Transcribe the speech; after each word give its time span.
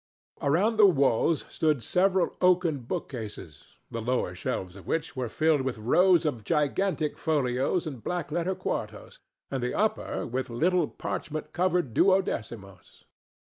Around 0.41 0.77
the 0.77 0.87
walls 0.87 1.45
stood 1.47 1.83
several 1.83 2.35
oaken 2.41 2.79
bookcases, 2.79 3.77
the 3.91 4.01
lower 4.01 4.33
shelves 4.33 4.75
of 4.75 4.87
which 4.87 5.15
were 5.15 5.29
filled 5.29 5.61
with 5.61 5.77
rows 5.77 6.25
of 6.25 6.43
gigantic 6.43 7.19
folios 7.19 7.85
and 7.85 8.03
black 8.03 8.31
letter 8.31 8.55
quartos, 8.55 9.19
and 9.51 9.61
the 9.61 9.75
upper 9.75 10.25
with 10.25 10.49
little 10.49 10.87
parchment 10.87 11.53
covered 11.53 11.93
duodecimos. 11.93 13.03